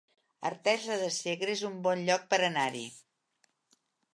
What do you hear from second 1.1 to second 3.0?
Segre es un bon lloc per anar-hi